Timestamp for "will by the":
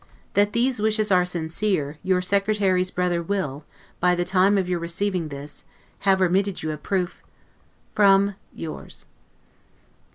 3.21-4.25